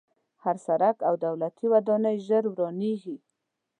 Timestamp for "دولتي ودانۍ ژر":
1.25-2.43